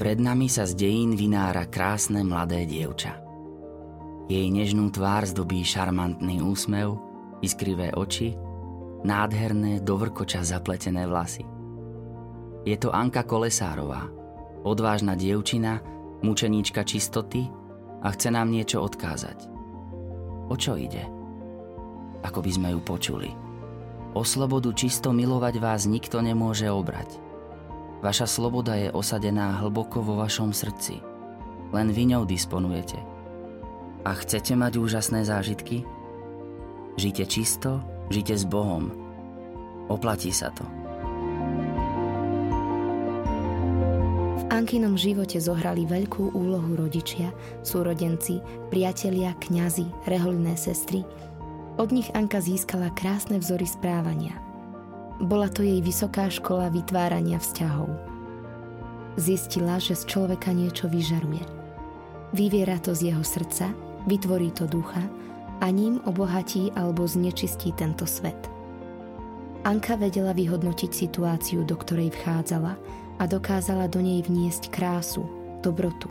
Pred 0.00 0.16
nami 0.16 0.48
sa 0.48 0.64
z 0.64 0.80
dejín 0.80 1.12
vynára 1.12 1.68
krásne 1.68 2.24
mladé 2.24 2.64
dievča. 2.64 3.20
Jej 4.32 4.48
nežnú 4.48 4.88
tvár 4.88 5.28
zdobí 5.28 5.60
šarmantný 5.60 6.40
úsmev, 6.40 6.96
iskrivé 7.44 7.92
oči, 7.92 8.32
nádherné 9.04 9.84
dovrkoča 9.84 10.40
zapletené 10.40 11.04
vlasy. 11.04 11.44
Je 12.64 12.80
to 12.80 12.88
Anka 12.96 13.28
Kolesárová, 13.28 14.08
odvážna 14.64 15.20
dievčina, 15.20 15.84
mučeníčka 16.24 16.80
čistoty 16.80 17.44
a 18.00 18.08
chce 18.08 18.32
nám 18.32 18.48
niečo 18.48 18.80
odkázať. 18.80 19.52
O 20.48 20.56
čo 20.56 20.80
ide? 20.80 21.04
Ako 22.24 22.40
by 22.40 22.50
sme 22.56 22.68
ju 22.72 22.80
počuli. 22.80 23.28
O 24.16 24.24
slobodu 24.24 24.72
čisto 24.72 25.12
milovať 25.12 25.60
vás 25.60 25.84
nikto 25.84 26.24
nemôže 26.24 26.72
obrať. 26.72 27.29
Vaša 28.00 28.24
sloboda 28.24 28.80
je 28.80 28.88
osadená 28.88 29.60
hlboko 29.60 30.00
vo 30.00 30.16
vašom 30.16 30.56
srdci. 30.56 31.04
Len 31.70 31.92
vy 31.92 32.16
ňou 32.16 32.24
disponujete. 32.24 32.96
A 34.08 34.16
chcete 34.16 34.56
mať 34.56 34.80
úžasné 34.80 35.28
zážitky? 35.28 35.84
Žite 36.96 37.28
čisto, 37.28 37.84
žite 38.08 38.32
s 38.32 38.48
Bohom. 38.48 38.88
Oplatí 39.92 40.32
sa 40.32 40.48
to. 40.56 40.64
Ankinom 44.50 44.96
živote 44.98 45.40
zohrali 45.40 45.86
veľkú 45.88 46.36
úlohu 46.36 46.76
rodičia, 46.76 47.32
súrodenci, 47.62 48.40
priatelia, 48.68 49.36
kňazi, 49.38 49.88
reholné 50.08 50.56
sestry. 50.56 51.04
Od 51.80 51.88
nich 51.94 52.12
Anka 52.12 52.44
získala 52.44 52.92
krásne 52.92 53.40
vzory 53.40 53.64
správania. 53.64 54.49
Bola 55.20 55.52
to 55.52 55.60
jej 55.60 55.84
vysoká 55.84 56.32
škola 56.32 56.72
vytvárania 56.72 57.36
vzťahov. 57.36 57.92
Zistila, 59.20 59.76
že 59.76 59.92
z 59.92 60.08
človeka 60.08 60.48
niečo 60.56 60.88
vyžaruje. 60.88 61.44
Vyviera 62.32 62.80
to 62.80 62.96
z 62.96 63.12
jeho 63.12 63.20
srdca, 63.20 63.68
vytvorí 64.08 64.48
to 64.48 64.64
ducha 64.64 65.04
a 65.60 65.66
ním 65.68 66.00
obohatí 66.08 66.72
alebo 66.72 67.04
znečistí 67.04 67.76
tento 67.76 68.08
svet. 68.08 68.48
Anka 69.60 70.00
vedela 70.00 70.32
vyhodnotiť 70.32 70.88
situáciu, 70.88 71.68
do 71.68 71.76
ktorej 71.76 72.16
vchádzala 72.16 72.80
a 73.20 73.22
dokázala 73.28 73.92
do 73.92 74.00
nej 74.00 74.24
vniesť 74.24 74.72
krásu, 74.72 75.28
dobrotu. 75.60 76.08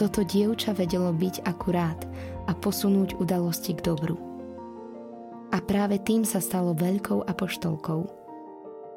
Toto 0.00 0.24
dievča 0.24 0.72
vedelo 0.72 1.12
byť 1.12 1.44
akurát 1.44 2.00
a 2.48 2.56
posunúť 2.56 3.20
udalosti 3.20 3.76
k 3.76 3.84
dobru. 3.84 4.29
A 5.50 5.58
práve 5.58 5.98
tým 5.98 6.22
sa 6.22 6.38
stalo 6.38 6.72
veľkou 6.78 7.26
apoštolkou. 7.26 8.06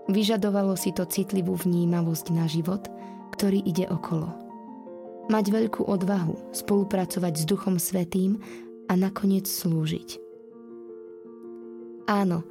Vyžadovalo 0.10 0.78
si 0.78 0.94
to 0.94 1.08
citlivú 1.08 1.58
vnímavosť 1.58 2.26
na 2.36 2.46
život, 2.46 2.86
ktorý 3.34 3.64
ide 3.66 3.90
okolo. 3.90 4.30
Mať 5.32 5.46
veľkú 5.50 5.88
odvahu, 5.88 6.52
spolupracovať 6.52 7.34
s 7.40 7.44
Duchom 7.48 7.80
Svetým 7.80 8.38
a 8.92 8.94
nakoniec 9.00 9.48
slúžiť. 9.48 10.20
Áno, 12.12 12.44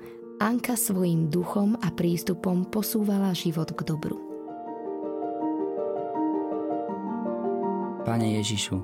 Anka 0.42 0.75
svojim 0.75 1.30
duchom 1.30 1.78
a 1.78 1.95
prístupom 1.95 2.67
posúvala 2.67 3.30
život 3.30 3.70
k 3.70 3.86
dobru. 3.86 4.19
Pane 8.03 8.42
Ježišu, 8.42 8.83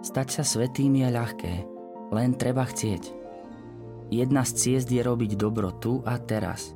stať 0.00 0.40
sa 0.40 0.42
svetým 0.48 0.96
je 0.96 1.08
ľahké, 1.12 1.54
len 2.08 2.32
treba 2.40 2.64
chcieť. 2.64 3.23
Jedna 4.14 4.46
z 4.46 4.54
ciest 4.54 4.86
je 4.94 5.02
robiť 5.02 5.34
dobro 5.34 5.74
tu 5.74 5.98
a 6.06 6.14
teraz. 6.22 6.70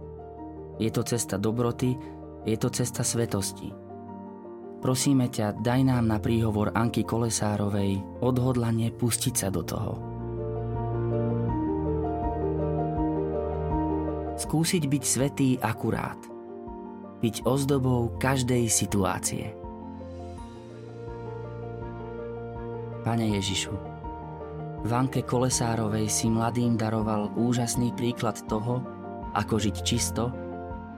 Je 0.83 0.91
to 0.91 1.07
cesta 1.07 1.39
dobroty, 1.39 1.95
je 2.43 2.57
to 2.59 2.67
cesta 2.67 3.07
svetosti. 3.07 3.71
Prosíme 4.83 5.31
ťa, 5.31 5.63
daj 5.63 5.81
nám 5.87 6.11
na 6.11 6.19
príhovor 6.19 6.75
Anky 6.75 7.07
Kolesárovej 7.07 8.03
odhodlanie 8.19 8.91
pustiť 8.91 9.35
sa 9.39 9.55
do 9.55 9.63
toho. 9.63 9.93
Skúsiť 14.39 14.83
byť 14.91 15.03
svetý 15.07 15.49
akurát. 15.63 16.19
Byť 17.23 17.47
ozdobou 17.47 18.19
každej 18.19 18.67
situácie. 18.67 19.55
Pane 23.07 23.31
Ježišu, 23.39 23.98
Vanke 24.87 25.27
Kolesárovej 25.27 26.07
si 26.07 26.31
mladým 26.31 26.79
daroval 26.79 27.35
úžasný 27.35 27.91
príklad 27.99 28.39
toho, 28.47 28.79
ako 29.35 29.59
žiť 29.59 29.77
čisto 29.83 30.31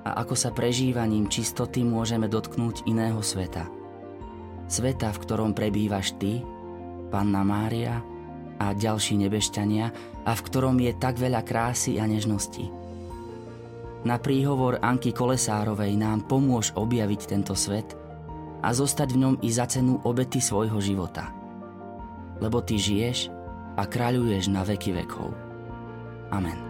a 0.04 0.20
ako 0.20 0.36
sa 0.36 0.52
prežívaním 0.52 1.28
čistoty 1.28 1.80
môžeme 1.84 2.28
dotknúť 2.28 2.84
iného 2.84 3.20
sveta. 3.24 3.68
Sveta, 4.68 5.08
v 5.10 5.20
ktorom 5.24 5.56
prebývaš 5.56 6.14
Ty, 6.20 6.44
Panna 7.08 7.42
Mária 7.42 8.04
a 8.60 8.76
ďalší 8.76 9.16
nebešťania 9.26 9.86
a 10.28 10.30
v 10.36 10.44
ktorom 10.44 10.76
je 10.78 10.92
tak 11.00 11.16
veľa 11.16 11.40
krásy 11.42 11.96
a 11.96 12.04
nežnosti. 12.04 12.68
Na 14.04 14.16
príhovor 14.16 14.80
Anky 14.80 15.12
Kolesárovej 15.12 15.96
nám 15.96 16.28
pomôž 16.28 16.72
objaviť 16.76 17.20
tento 17.28 17.52
svet 17.56 17.96
a 18.60 18.72
zostať 18.72 19.08
v 19.12 19.20
ňom 19.24 19.34
i 19.40 19.48
za 19.48 19.64
cenu 19.68 20.00
obety 20.04 20.40
svojho 20.40 20.80
života– 20.80 21.32
lebo 22.40 22.64
Ty 22.64 22.80
žiješ 22.80 23.28
a 23.80 23.88
kráľuješ 23.88 24.52
na 24.52 24.60
veky 24.60 24.92
vekov. 24.92 25.32
Amen. 26.28 26.69